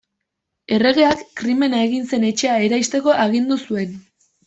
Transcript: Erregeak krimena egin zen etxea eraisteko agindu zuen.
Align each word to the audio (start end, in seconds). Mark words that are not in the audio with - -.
Erregeak 0.77 1.21
krimena 1.43 1.83
egin 1.91 2.09
zen 2.09 2.27
etxea 2.33 2.59
eraisteko 2.71 3.19
agindu 3.29 3.63
zuen. 3.71 3.99